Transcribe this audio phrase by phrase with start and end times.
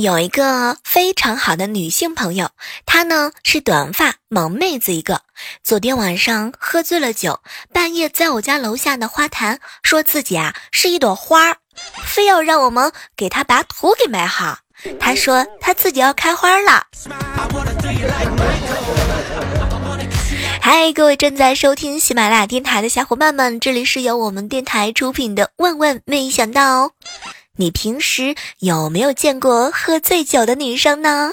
[0.00, 2.48] 有一个非常好的女性朋友，
[2.86, 5.20] 她呢是短发萌妹子一个。
[5.62, 11.58] 昨天晚上喝醉了酒，半夜在我家楼下的花坛说自己啊是一朵花儿，
[12.06, 14.60] 非要让我们给她把土给埋好。
[14.98, 16.86] 她说她自己要开花了。
[20.62, 26.88] 嗨，各位正在收听喜马拉雅电台的小伙伴们，这里是由我们电台出品的《万万没想到》。
[27.60, 31.30] 你平时有没有见过喝醉酒的女生呢？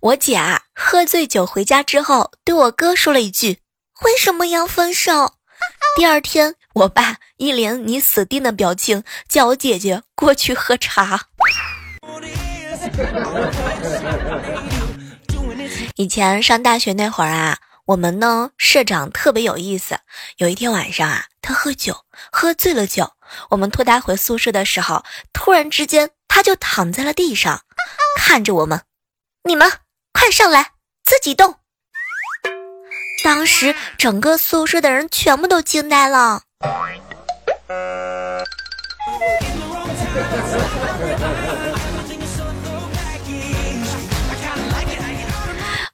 [0.00, 3.58] 我姐啊，喝醉酒回家之后，对我哥说了一句
[4.02, 5.34] ：“为什么要分手？”
[5.96, 11.26] 第二天，我爸一脸你死定的表情，叫我姐姐过去喝茶。
[15.94, 17.56] 以前上大学那会儿啊。
[17.92, 19.98] 我们呢，社长特别有意思。
[20.38, 23.12] 有一天晚上啊，他喝酒，喝醉了酒。
[23.50, 25.04] 我们拖他回宿舍的时候，
[25.34, 27.60] 突然之间他就躺在了地上，
[28.16, 28.80] 看着我们
[29.44, 29.70] ：“你们
[30.10, 30.70] 快上来，
[31.04, 31.56] 自己动。”
[33.22, 36.40] 当时整个宿舍的人全部都惊呆了。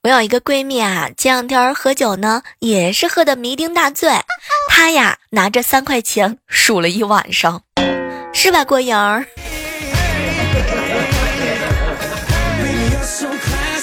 [0.09, 4.11] 我有一个闺蜜啊，前两天喝酒呢，也是喝的酩酊大醉。
[4.67, 7.63] 她呀，拿着三块钱数了一晚上，
[8.33, 9.27] 是吧，郭颖儿？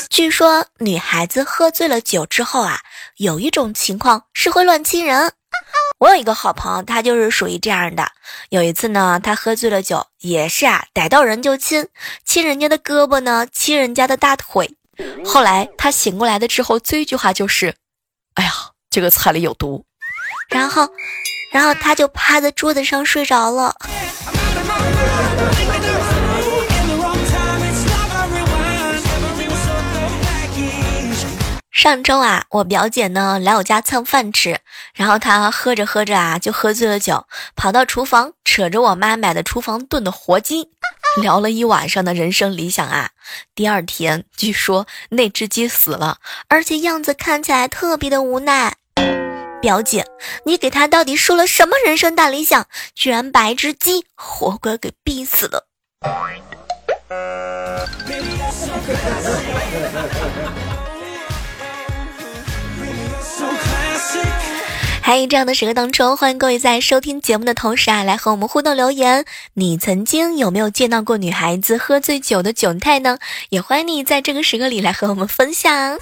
[0.09, 2.79] 据说女孩子喝醉了酒之后啊，
[3.17, 5.31] 有一种情况是会乱亲人。
[5.99, 8.03] 我有一个好朋友，他就是属于这样的。
[8.49, 11.87] 有一次呢，他喝醉了酒，也是啊，逮到人就亲，
[12.25, 14.75] 亲人家的胳膊呢，亲人家的大腿。
[15.25, 17.75] 后来他醒过来的之后，最一句话就是
[18.35, 18.51] ：“哎呀，
[18.89, 19.85] 这个菜里有毒。”
[20.49, 20.87] 然后，
[21.51, 23.75] 然后他就趴在桌子上睡着了。
[31.75, 34.59] 上周啊，我表姐呢来我家蹭饭吃，
[34.93, 37.27] 然后她喝着喝着啊，就喝醉了酒，
[37.57, 40.69] 跑到厨房扯着我妈买的厨房炖的活鸡。
[41.21, 43.09] 聊了一晚上的人生理想啊，
[43.53, 48.77] 第二天据说那只鸡死了，而且样子看起来特别的无奈。
[49.61, 50.05] 表姐，
[50.45, 55.67] 你给他到底说了什么人生大理想，居然把一只鸡活活给逼死了？
[65.07, 69.23] 嗨，这样的时刻当中，欢迎各位在收听节目的同时啊，来和我们互动留言。
[69.53, 73.19] 你曾经有没有见到过女孩子喝醉酒的窘态呢？
[73.49, 75.99] 也欢迎你在这个时刻里来和我们分享。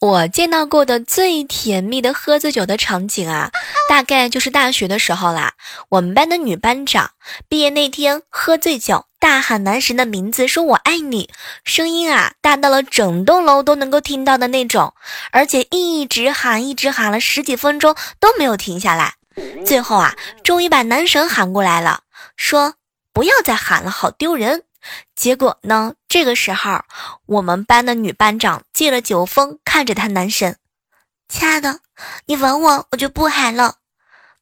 [0.00, 3.50] 我见到过的最甜蜜的喝醉酒的场景啊，
[3.86, 5.52] 大概就是大学的时候啦。
[5.90, 7.10] 我们班的女班长
[7.50, 11.28] 毕业那天喝醉酒，大喊男神的名字，说我爱你，
[11.64, 14.94] 声音啊大到了整栋楼都能够听到的那种，
[15.32, 19.16] 而且一直喊，一直喊了十几分钟都没有停下来。
[19.66, 22.04] 最后啊，终于把男神喊过来了，
[22.36, 22.76] 说
[23.12, 24.62] 不要再喊了，好丢人。
[25.14, 25.94] 结果呢？
[26.08, 26.82] 这个时候，
[27.26, 30.56] 我们班的女班长借了酒疯，看着他男神，
[31.28, 31.80] 亲爱的，
[32.26, 33.76] 你吻我，我就不喊了。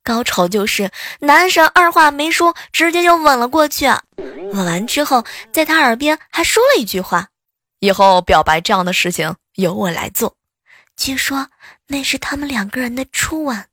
[0.03, 0.91] 高潮就是
[1.21, 3.87] 男神二话没说，直接就吻了过去。
[4.17, 7.29] 吻完之后，在他耳边还说了一句话
[7.81, 10.35] ：“以后表白这样的事情由我来做。”
[10.97, 11.49] 据说
[11.89, 13.65] 那是他们两个人的初吻。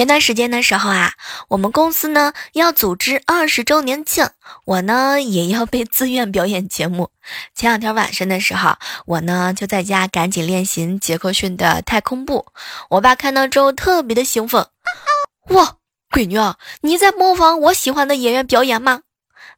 [0.00, 1.12] 前段时间的时候啊，
[1.48, 4.30] 我们公司呢要组织二十周年庆，
[4.64, 7.10] 我呢也要被自愿表演节目。
[7.54, 12.46] 前两天晚上的时候，我呢就在家赶紧练习杰克逊的太空步。
[12.88, 14.68] 我爸看到之后特别的兴奋，
[15.52, 15.76] 哇，
[16.10, 19.02] 闺女啊，你在模仿我喜欢的演员表演吗？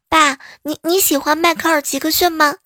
[0.08, 2.56] 爸，你你喜欢迈克尔杰克逊吗？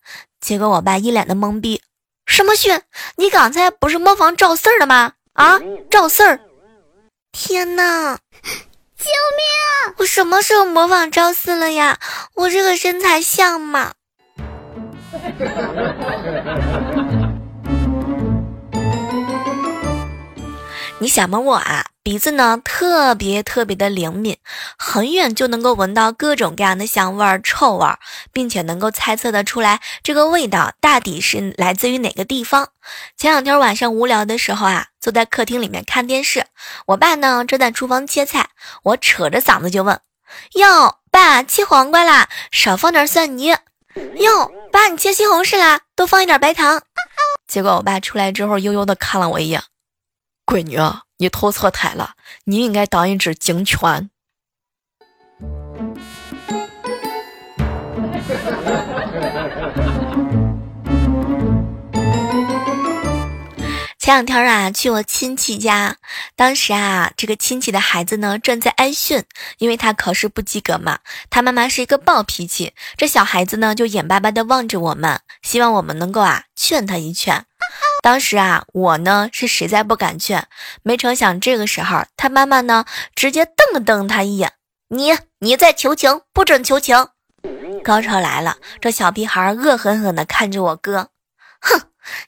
[0.40, 1.82] 结果我爸一脸的懵逼，
[2.24, 2.80] 什么逊？
[3.16, 5.12] 你刚才不是模仿赵四儿的吗？
[5.34, 6.40] 啊，赵四儿。
[7.38, 8.16] 天呐！
[8.96, 9.94] 救命！
[9.98, 11.98] 我什么时候模仿赵四了呀？
[12.34, 13.92] 我这个身材像吗？
[20.98, 21.44] 你想蒙？
[21.44, 24.38] 我啊，鼻子呢特别特别的灵敏，
[24.78, 27.98] 很远就能够闻到各种各样的香味儿、臭味儿，
[28.32, 32.68] 并且能够猜测得出来这个味道大抵是来自于哪个地方。
[33.16, 36.46] 前两天晚上无聊的时候啊，坐在客厅里面看电视，
[36.86, 38.50] 我爸呢正在厨房切菜，
[38.84, 40.00] 我扯着嗓子就问
[40.54, 43.56] ：“哟，爸，切黄瓜啦，少放点蒜泥。
[44.14, 46.80] ”“哟，爸，你切西红柿啦，多放一点白糖。”
[47.48, 49.60] 结果我爸出来之后，悠悠的看了我一眼。
[50.46, 50.78] 闺女，
[51.18, 52.10] 你投错胎了，
[52.44, 53.78] 你应该当一只警犬。
[63.98, 65.96] 前两天啊，去我亲戚家，
[66.36, 69.24] 当时啊，这个亲戚的孩子呢正在挨训，
[69.58, 71.00] 因为他考试不及格嘛。
[71.28, 77.46] 他妈妈是一个暴脾气，这小孩子呢就眼巴巴的望着我们，希望我们能够啊劝他一劝。
[78.06, 80.46] 当时啊，我呢是实在不敢劝，
[80.84, 82.84] 没成想这个时候，他妈妈呢
[83.16, 84.52] 直接瞪了瞪他一眼
[84.90, 87.08] ：“你你在求情，不准求情！”
[87.82, 91.08] 高潮来了，这小屁孩恶狠狠地看着我哥，
[91.60, 91.80] 哼，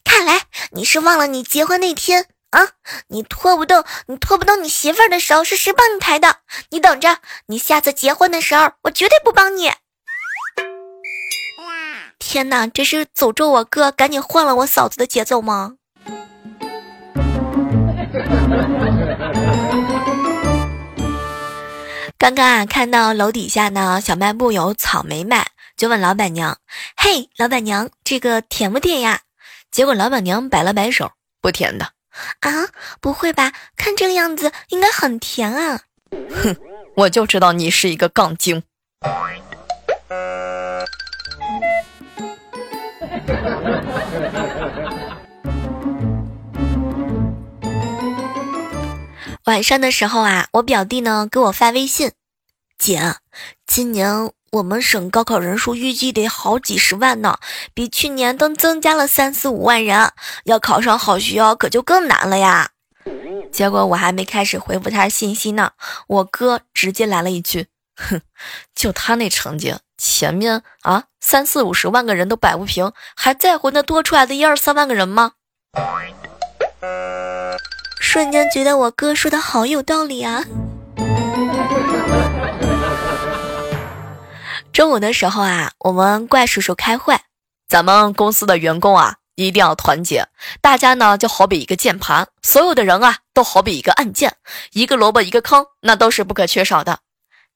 [0.03, 0.41] 看来
[0.73, 2.71] 你是忘了你结婚那天啊，
[3.07, 6.39] 你拖不动，你拖不动你媳妇儿的手是谁帮你抬的？
[6.71, 9.71] 你等着，你下次结婚的时候，我绝对不帮你。
[12.19, 15.77] 天哪，这是诅咒我哥赶紧换了我嫂子的节奏吗？
[22.19, 26.59] 刚刚啊，看到楼底下呢小卖部有草莓卖，就问老板娘
[26.97, 29.21] ：“嘿，老板娘，这个甜不甜呀？”
[29.71, 31.91] 结果老板娘摆了摆手：“不甜的。”
[32.41, 32.51] 啊，
[33.01, 33.53] 不会吧？
[33.77, 35.81] 看这个样子应该很甜啊！
[36.43, 36.57] 哼，
[36.97, 38.61] 我就知道你是一个杠精。
[49.45, 52.13] 晚上的时候啊，我表弟呢给我发微信
[52.79, 53.17] ：“姐，
[53.67, 57.39] 今年我们省高考人数预计得好几十万呢，
[57.75, 60.13] 比去年都增加了三四五万人，
[60.45, 62.71] 要考上好学校可就更难了呀。”
[63.51, 65.73] 结果我还没开始回复他信息呢，
[66.07, 67.67] 我哥直接来了一句
[67.99, 68.23] ：“哼，
[68.75, 75.33] 就他那成绩，前面啊三四五十万个人都摆不平，还在乎那多出来的一二三万个人吗？”
[78.01, 80.45] 瞬间觉得我哥说的好有道理啊！
[84.73, 87.19] 中午的时候啊，我们怪叔叔开会，
[87.69, 90.29] 咱们公司的员工啊一定要团结，
[90.63, 94.37] 大家呢就好比一个键盘，所有的人啊都好比一个按键，
[94.73, 97.01] 一个萝卜一个坑，那都是不可缺少的。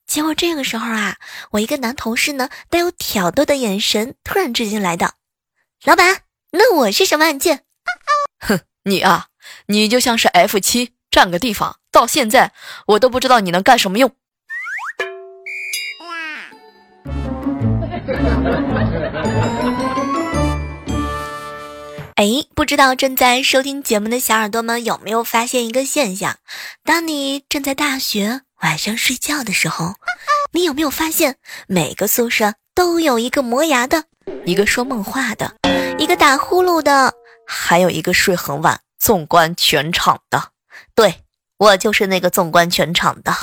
[0.05, 1.17] 结果这个时候啊，
[1.51, 5.13] 我一个男同事呢带有挑逗的眼神突然之间来到，
[5.83, 7.63] 老板，那我是什么按键？
[8.39, 9.27] 哼，你啊。
[9.67, 12.53] 你就像是 F 七，占个地方，到现在
[12.87, 14.09] 我都不知道你能干什么用。
[22.15, 26.37] 哎，不知道正在收听节目的小耳朵们有没有发现一个现象？
[26.85, 29.95] 当你正在大学晚上睡觉的时候，
[30.53, 31.35] 你有没有发现
[31.67, 34.05] 每个宿舍都有一个磨牙的，
[34.45, 35.53] 一个说梦话的，
[35.99, 37.13] 一个打呼噜的，
[37.45, 38.79] 还有一个睡很晚。
[38.97, 40.41] 纵观全场的，
[40.95, 41.13] 对
[41.57, 43.35] 我就是那个纵观全场的。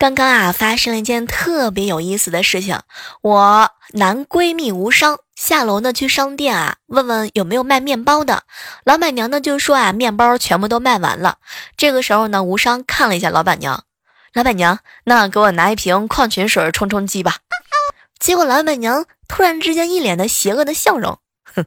[0.00, 2.80] 刚刚啊，发生了一件特别有意思的事情。
[3.20, 8.44] 我男闺蜜无伤下楼呢，去商店啊，问问有没有卖面包的。
[8.84, 11.36] 老板娘呢就说啊，面包全部都卖完了。
[11.76, 13.84] 这个时候呢，无伤看了一下老板娘。
[14.32, 17.36] 老板娘，那给我拿一瓶矿泉水冲冲饥吧。
[18.18, 21.18] 结果老板娘突然之间一脸的邪恶的笑容，
[21.54, 21.66] 哼，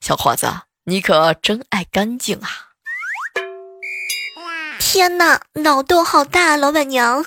[0.00, 0.50] 小伙子，
[0.84, 2.48] 你可真爱干净啊！
[4.80, 7.26] 天哪，脑洞好大，老板娘。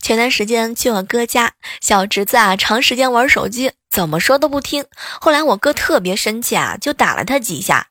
[0.00, 4.84] 前段时间去我哥家，小侄子啊，长时间玩手机，怎么说都不听。
[5.20, 7.86] 后来我哥特别生气啊，就打了他几下。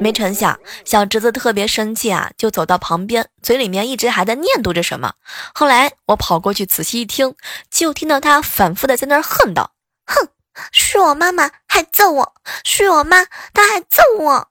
[0.00, 5.12] 没成想，小侄子特别生气啊，就走到旁边，嘴里面一直还在念叨着什么。
[5.52, 7.34] 后来我跑过去仔细一听，
[7.70, 9.72] 就听到他反复的在那儿恨道
[10.06, 10.28] ：“哼，
[10.72, 12.34] 是我妈妈还揍我，
[12.64, 14.48] 是我妈，她还揍我。”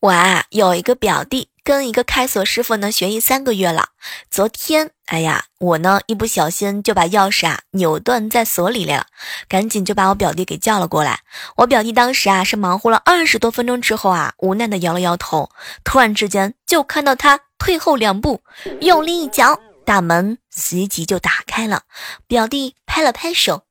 [0.00, 1.48] 我啊有一个表弟。
[1.64, 3.88] 跟一个开锁师傅呢学艺三个月了。
[4.30, 9.04] 昨天，哎呀，我呢一不小心就把钥匙啊扭断在锁里了，
[9.50, 11.20] 赶紧就把我表弟给叫了过来。
[11.56, 15.50] 我表弟当时啊是忙活了二十多分钟之后啊，无奈的摇了摇头，
[15.84, 18.40] 突然之间就看到他退后两步，
[18.80, 21.84] 用力一脚，大门随即就打开了。
[22.26, 23.62] 表弟拍了拍手。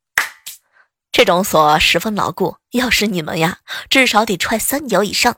[1.12, 5.36] 这种锁十分牢固，要是你们呀，至少得踹三脚以上。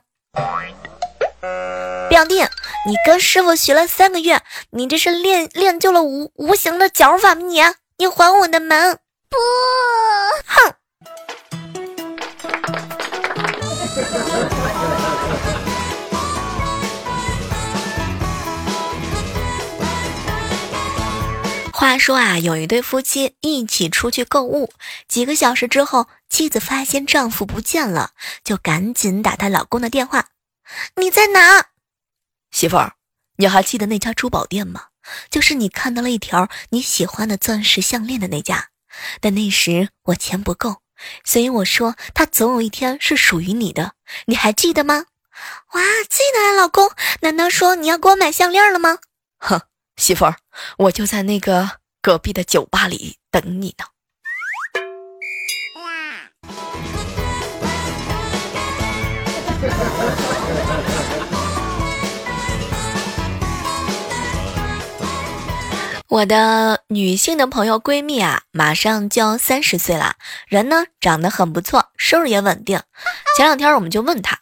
[2.10, 2.42] 表弟，
[2.86, 7.40] 你跟师傅学了三个月，你这是练练就了无无形的脚法吗？
[7.42, 7.62] 你，
[7.98, 8.98] 你还我的门！
[9.28, 9.36] 不，
[10.46, 10.74] 哼。
[21.80, 24.70] 话说啊，有一对夫妻一起出去购物，
[25.08, 28.10] 几个小时之后，妻子发现丈夫不见了，
[28.44, 30.26] 就赶紧打她老公的电话
[31.00, 31.68] ：“你在哪？
[32.50, 32.96] 媳妇儿，
[33.38, 34.88] 你还记得那家珠宝店吗？
[35.30, 38.68] 就是你看到了一条你喜欢的钻石项链的那家。
[39.22, 40.82] 但那时我钱不够，
[41.24, 43.94] 所以我说它总有一天是属于你的。
[44.26, 45.06] 你还记得吗？
[45.72, 46.90] 哇，记得啊，老公。
[47.22, 48.98] 难道说你要给我买项链了吗？
[49.38, 49.62] 哼。”
[50.00, 50.36] 媳妇儿，
[50.78, 53.84] 我就在那个隔壁的酒吧里等你呢。
[66.08, 70.14] 我的女性的朋友闺蜜啊，马上就要三十岁了，
[70.48, 72.80] 人呢长得很不错，收入也稳定。
[73.36, 74.38] 前两天我们就问她：“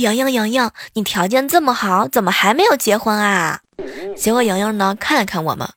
[0.00, 3.60] 洋洋洋洋，你条件这么好，怎么还没有结婚啊？”
[4.16, 5.68] 结果莹莹呢看了看我们，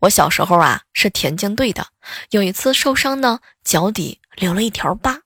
[0.00, 1.86] 我小时候啊是田径队的，
[2.30, 5.20] 有一次受伤呢，脚底留了一条疤。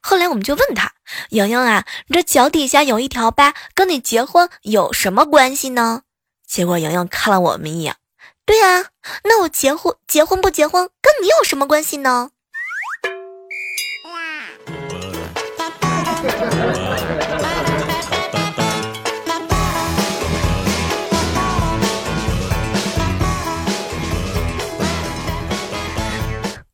[0.00, 0.92] 后来我们就问他，
[1.30, 6.02] 莹莹啊，你这脚底下有一条疤，跟你结婚有什么关系呢？
[6.46, 7.96] 结果莹莹看了我们一眼，
[8.44, 8.86] 对啊，
[9.24, 12.30] 那我结婚结婚不结婚跟你有什么关系呢？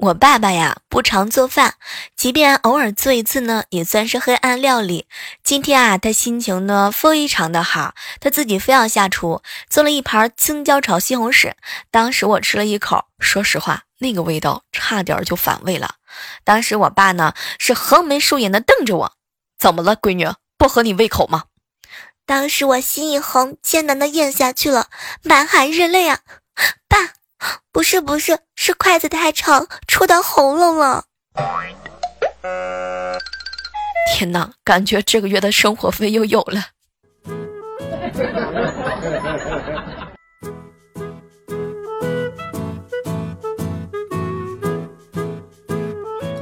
[0.03, 1.75] 我爸爸呀不常做饭，
[2.17, 5.07] 即便偶尔做一次呢，也算是黑暗料理。
[5.45, 11.53] 今天啊，他心情呢非常的好，他自己非要下厨，做了一盘青椒炒西红柿。
[11.93, 15.95] 当时我吃了一口，说实话，那个味道差点就反胃了。
[16.43, 19.13] 当时我爸呢是横眉竖眼的瞪着我，
[19.57, 20.29] 怎么了，闺女，
[20.59, 21.45] 不合你胃口吗？
[22.27, 24.89] 当时我心一横，艰难的咽下去了，
[25.23, 26.19] 满含热泪啊，
[26.89, 27.22] 爸。
[27.71, 31.05] 不是不是，是筷子太长，戳到喉咙了。
[34.15, 36.67] 天哪，感觉这个月的生活费又有了。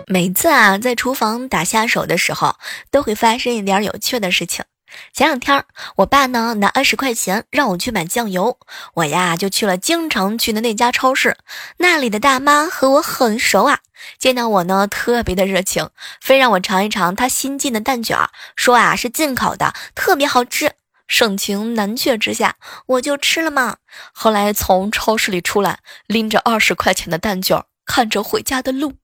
[0.07, 2.57] 每次啊，在厨房打下手的时候，
[2.91, 4.65] 都会发生一点有趣的事情。
[5.13, 5.65] 前两天，
[5.97, 8.59] 我爸呢拿二十块钱让我去买酱油，
[8.95, 11.37] 我呀就去了经常去的那家超市。
[11.79, 13.81] 那里的大妈和我很熟啊，
[14.19, 18.19] 见到我呢特别的热情，非让我尝一尝她新进的蛋卷，
[18.57, 20.73] 说啊是进口的，特别好吃。
[21.07, 22.55] 盛情难却之下，
[22.87, 23.79] 我就吃了嘛。
[24.13, 28.95] 后来从超市里出来，拎着二十块钱的蛋卷，看着回家的路，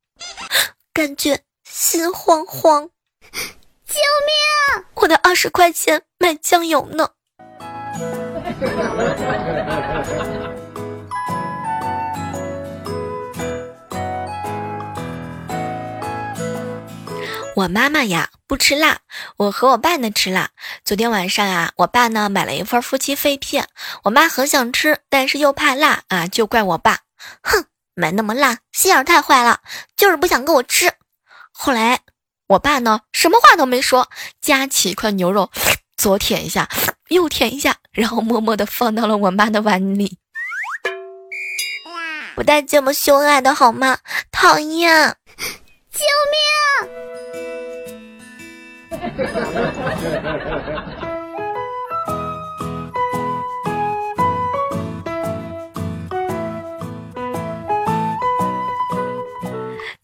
[0.95, 2.91] 感觉心慌慌。
[3.97, 4.85] 救命！
[4.97, 7.09] 我的二十块钱买酱油呢。
[17.57, 18.99] 我妈妈呀不吃辣，
[19.39, 20.51] 我和我爸呢吃辣。
[20.85, 23.67] 昨天晚上啊，我爸呢买了一份夫妻肺片，
[24.05, 26.99] 我妈很想吃，但是又怕辣啊，就怪我爸，
[27.43, 29.61] 哼，买那么辣，心眼太坏了，
[29.97, 30.93] 就是不想跟我吃。
[31.51, 32.01] 后来。
[32.49, 34.09] 我爸呢，什么话都没说，
[34.41, 35.51] 夹起一块牛肉，
[35.97, 36.69] 左舔一下，
[37.09, 40.19] 右舔一下，然后默默的放到了我妈的碗里。
[42.37, 43.99] 不带这么凶爱的好吗？
[44.31, 45.17] 讨厌！
[45.91, 46.43] 救命！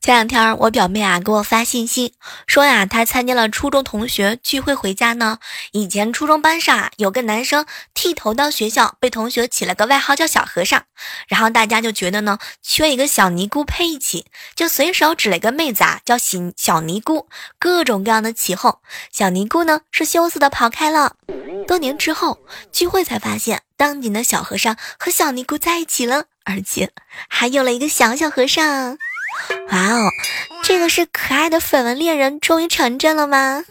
[0.02, 2.14] 前两天我表妹啊给我发信息
[2.48, 5.38] 说呀，她参加了初中同学聚会回家呢。
[5.70, 10.82] 以前初中班上啊有个男生剃头到学校，被同学起了个外号叫小和尚。
[11.28, 17.28] 然后大家就觉得呢缺一个小尼姑配一起，就随手指了一个妹子啊叫小小尼姑，
[17.60, 18.76] 各种各样的起哄。
[19.12, 21.14] 小尼姑呢是羞涩的跑开了。
[21.68, 22.40] 多年之后
[22.72, 26.90] 聚会才发现，当年的小和尚和小尼姑在一起了，而且
[27.28, 28.98] 还有了一个小小和尚。
[29.70, 30.10] 哇哦，
[30.62, 33.64] 这个是可爱的绯闻恋人终于成真了吗？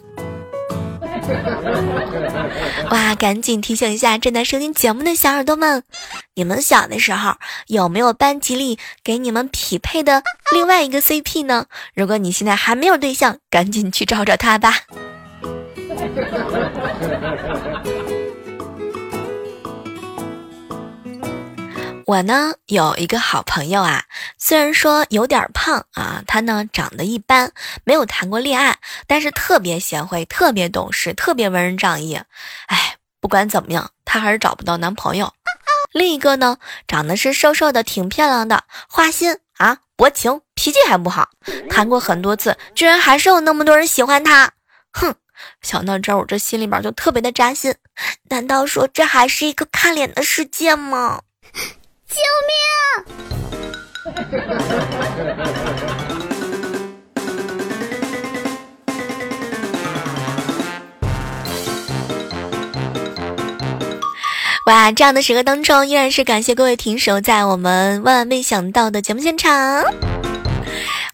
[2.90, 5.84] 哇，赶紧提醒一下正在收听节目的小耳朵们，
[6.34, 7.36] 你们小的时候
[7.68, 11.68] 有没有班级里给你们匹配的另外一个 CP 呢？
[11.94, 14.74] 如果你现在还没有对象，赶紧去找找他吧。
[22.12, 24.04] 我呢有一个好朋友啊，
[24.38, 27.54] 虽然说有点胖啊，他呢长得一般，
[27.86, 28.78] 没有谈过恋爱，
[29.08, 32.20] 但是特别贤惠，特别懂事，特别文人仗义。
[32.68, 35.32] 哎，不管怎么样，他还是找不到男朋友。
[35.94, 41.30] 另一个呢，长得是瘦瘦的，挺漂亮的，花心啊，薄情，脾气还不好，
[41.70, 44.52] 谈过很多次，居然还是有那么多人喜欢他。
[44.92, 45.16] 哼，
[45.62, 47.74] 想到这儿，我这心里边就特别的扎心。
[48.24, 51.22] 难道说这还是一个看脸的世界吗？
[52.12, 52.54] 救命！
[64.68, 69.84] 哇，这样的时刻当中，依然是感谢各位停手在我们万万没想到的节目现场。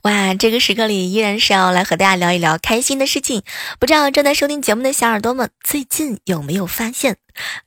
[0.07, 3.43] 哇，这个时刻里依然是要来和大家聊一聊开心的事情。
[3.77, 7.17] 不知道正在收听节目的小耳朵们，最近有没有发现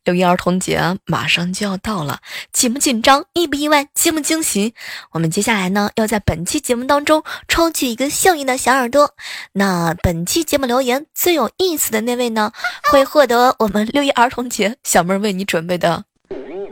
[0.05, 2.21] 六一儿童节马上就要到了？
[2.51, 3.27] 紧不紧张？
[3.35, 3.89] 意不意外？
[3.93, 4.73] 惊不惊喜？
[5.13, 9.15] 我们接下来呢，要在本期节目当中抽取一个幸运的小耳朵。
[9.53, 12.53] 那本期节目留言最有意思的那位呢，
[12.85, 16.05] 会获得我们六一儿童节小妹为你准备的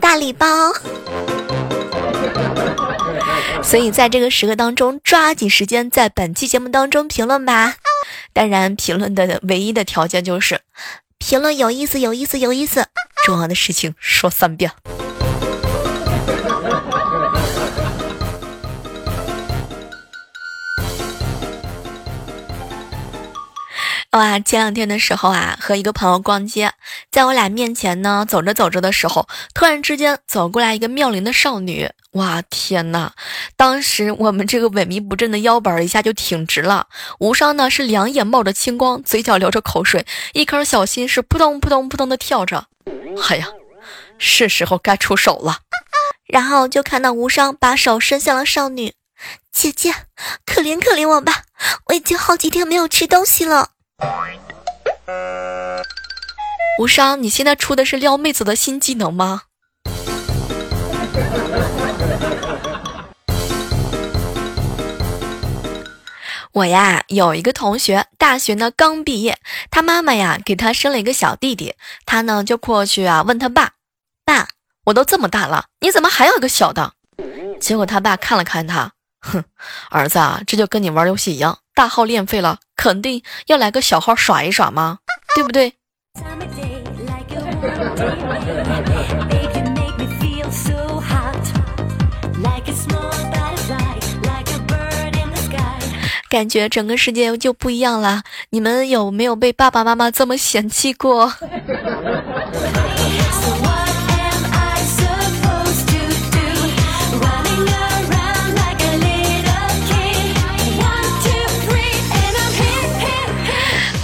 [0.00, 0.46] 大礼包。
[3.62, 7.76] 所以在这个时刻当中，抓紧时间在本期节目当中评论吧。
[8.32, 10.60] 当然，评论的唯一的条件就是
[11.18, 12.86] 评论有意思，有意思，有意思。
[13.24, 14.70] 重要的事情说三遍。
[24.12, 26.72] 哇，前两天的时候啊，和一个朋友逛街，
[27.10, 31.90] 在我俩面前呢，走着走着的时候，突然之间走过来一个妙龄的少女。
[32.12, 33.12] 哇，天呐！
[33.54, 36.86] 当时我们这个萎靡不振的腰板一下就挺直了。
[37.20, 42.64] 无伤呢是两眼冒着青光，嘴角流着口水，一颗小心是扑通扑通扑通的跳着。
[43.28, 43.48] 哎呀，
[44.16, 45.58] 是时候该出手了。
[46.26, 48.94] 然后就看到无伤把手伸向了少女，
[49.52, 49.94] 姐姐，
[50.46, 51.42] 可怜可怜我吧，
[51.88, 53.72] 我已经好几天没有吃东西了。
[56.78, 59.42] 无伤，你现在出的是撩妹子的新技能吗？
[66.52, 71.74] 我呀，有一个同学，大学呢刚毕业，他妈妈呀给他生了一个小弟弟，
[72.06, 73.72] 他呢就过去啊问他爸
[74.24, 74.48] ：“爸，
[74.86, 76.92] 我都这么大了，你怎么还有一个小的？”
[77.60, 79.42] 结果他爸看了看他，哼，
[79.90, 84.98] 儿子啊，这就跟你玩游戏一样，大号练废了，肯定要来个小号耍一耍吗？
[85.34, 85.74] 对不对？
[96.30, 98.22] 感觉整个世界就不一样了。
[98.50, 101.32] 你们有没有被爸爸妈妈这么嫌弃过？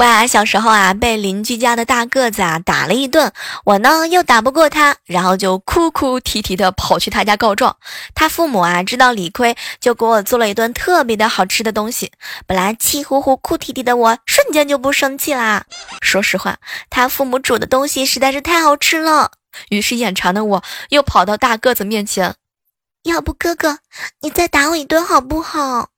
[0.01, 3.33] 哇，小时候啊，被邻居家的大个子啊打了一顿，
[3.65, 7.77] 我呢又打不过他，然后就哭哭啼啼的跑去他家告状。
[8.13, 12.11] 他父母啊知道理亏，就给我做了一顿特别的好吃的东西。
[12.45, 15.65] 本来气呼呼、哭啼啼的我，瞬间就不生气啦。
[16.03, 16.59] 说实话，
[16.91, 19.31] 他父母煮的东西实在是太好吃了。
[19.69, 22.35] 于是眼馋的我又跑到大个子面前，
[23.05, 23.79] 要不哥哥，
[24.23, 25.91] 你再打我一顿好不好？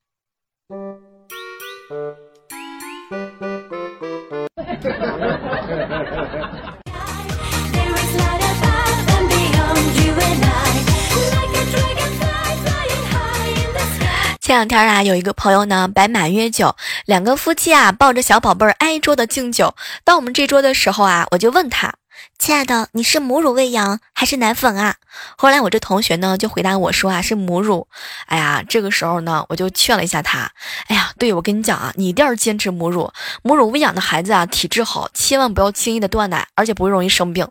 [14.41, 19.75] 前两天啊，有一个朋友呢摆满月酒，两个夫妻啊抱着小宝贝儿挨桌的敬酒。
[20.05, 21.93] 到我们这桌的时候啊，我就问他
[22.39, 24.97] ：“亲爱的，你是母乳喂养还是奶粉啊？
[25.37, 27.89] 后来我这同学呢就回答我说啊是母乳。
[28.27, 30.51] 哎呀，这个时候呢我就劝了一下他。
[30.89, 33.11] 哎呀，对我跟你讲啊，你一定要坚持母乳，
[33.43, 37.49] 母乳喂养的孩子啊体质好，千万不要轻易的断奶，而且不会容易生病。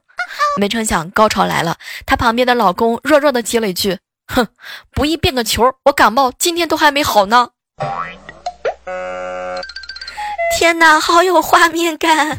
[0.57, 3.99] 没成想高潮来了，她旁边的老公弱弱的接了一句
[4.33, 4.47] ：“哼，
[4.91, 7.49] 不易变个球，我感冒今天都还没好呢。”
[10.57, 12.37] 天哪，好有画面感！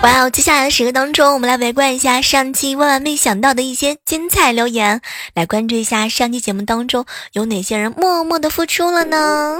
[0.00, 0.30] 哇哦！
[0.30, 5.00] 接下来的时刻当中，我们来围观一下上期万万没想到的一些精彩留言，
[5.34, 9.58] 来关注一下上期节目当中有哪些人默默的付出了呢？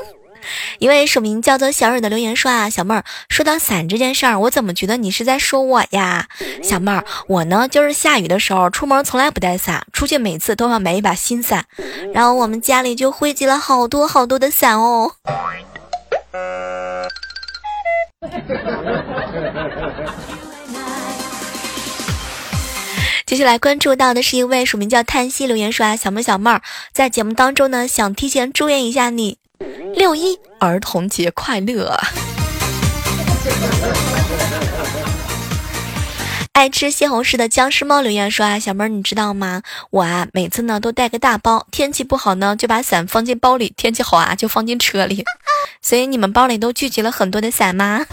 [0.79, 6.29] 一位署名叫做小蕊的留言说啊，小妹儿，说到伞这件事儿，我怎么觉得你是在说我呀？
[6.62, 11.64] 小妹儿，我呢就是下雨的时候出门从来不带伞，出去每次都要买一把新伞，
[12.14, 15.14] 然后我们家里就汇集了好多好多的伞哦。
[23.29, 26.62] 接下来关注到的是一位署名叫叹息留言说啊，小妹小妹儿
[26.95, 29.37] 在节目当中呢，想提前祝愿一下你
[29.95, 31.95] 六一儿童节快乐。
[36.55, 39.61] 爱吃西红柿的僵尸猫留言说啊，小妹儿你知道吗？
[39.91, 45.23] 我啊每次呢都带个大包，天气不好呢就把伞放进包里，天气好啊就放进车里。
[45.83, 48.07] 所以你们包里都聚集了很多的伞吗？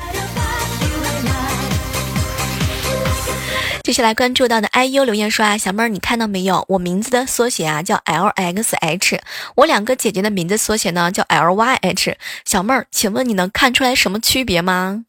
[3.85, 6.65] 接下来关注到的 IU 留言说啊，小妹儿你看到没有？
[6.69, 9.19] 我名字的缩写啊叫 LXH，
[9.57, 12.15] 我两个姐姐的名字缩写呢叫 LYH。
[12.45, 15.05] 小妹儿，请问你能看出来什么区别吗？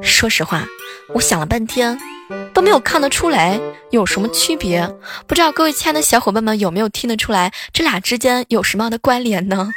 [0.00, 0.64] 说实话，
[1.14, 1.98] 我想了半天
[2.52, 3.58] 都没有看得出来
[3.90, 4.88] 有什么区别。
[5.26, 9.72] 不知道各位亲爱的小伙伴们有没有听得出来这俩之间有什么样的关联呢？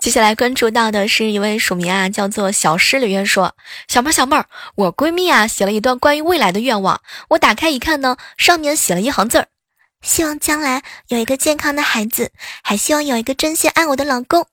[0.00, 3.54] 接下来关注到的是一位署名啊，叫做小诗留言说
[3.86, 9.48] ：“小妹儿，小妹儿，我闺蜜啊写了一段关于未来的愿望，我打开一看呢，上面写了一行字儿：
[10.00, 12.32] 希望将来有一个健康的孩子，
[12.62, 14.46] 还希望有一个真心爱我的老公。”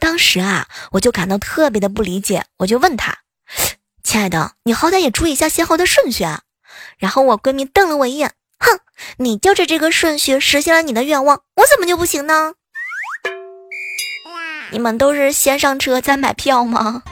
[0.00, 3.18] 当时啊，我就感到特别的不理解，我就问她
[4.02, 6.42] ：“亲爱的，你好歹也注意一下先后的顺序啊。”
[6.98, 8.80] 然后我闺蜜瞪了我一眼，哼，
[9.18, 12.54] 你就着这个顺序实现了你的愿望，我怎么就不行呢？
[14.70, 17.02] 你们都是先上车再买票吗？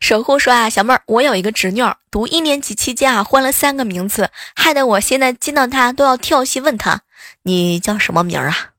[0.00, 7.02] 守护说啊，小妹儿，我有一个侄女儿，读一年级期间啊换了三个名字，害得我现在见到她都要跳戏问她，
[7.44, 8.70] 你叫什么名儿啊？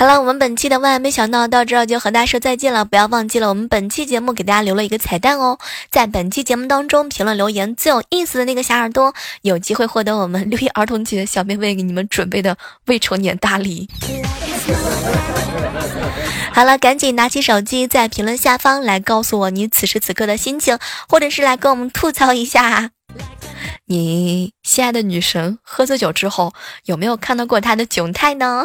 [0.00, 2.86] 好了，我们本期的万万没想到到这儿就和大家说再见了。
[2.86, 5.58] 不要忘记了，我们本期节目给大家留了一个彩蛋哦，
[5.90, 13.90] 在本期节目当中评论留言最有意思的那个小耳朵，有机会获得我们六一儿童节小妹妹给你们准备的未成年大礼。
[16.54, 20.78] 好了，赶紧拿起手机，在评论下方来告诉我你此时此刻的心情，
[21.10, 22.92] 或者是来跟我们吐槽一下，
[23.84, 26.54] 你心爱的女神喝醉酒之后
[26.86, 28.64] 有没有看到过她的窘态呢？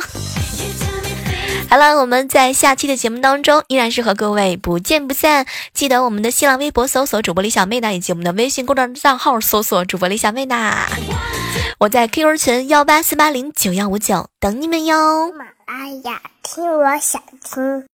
[1.68, 5.46] 好了，我们在下期的节目当中依然是和各位不见不散。
[5.74, 10.74] 记得我们的新浪微博搜索主播李小妹呢，以及我们的微信公众账号搜索主播李小妹呢。
[11.80, 15.34] 我在 QQ 群幺八四八零九幺五九等你们哟。
[15.34, 15.46] 妈
[16.10, 17.84] 呀，听我想听。